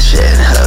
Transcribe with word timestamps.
shit. 0.00 0.61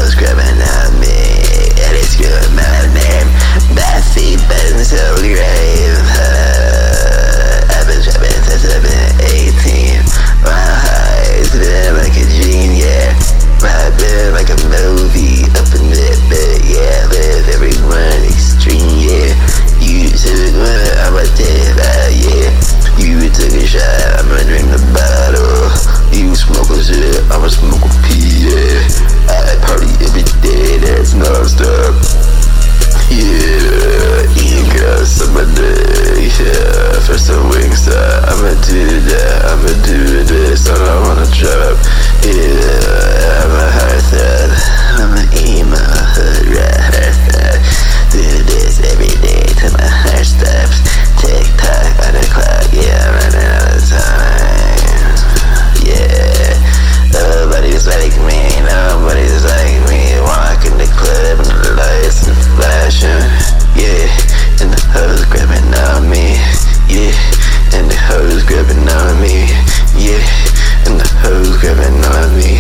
I'ma 38.45 38.61
do 38.61 38.99
that, 39.09 39.45
I'ma 39.49 39.73
do 39.81 40.23
this, 40.23 40.69
I'ma 40.69 40.84
melody 72.15 72.54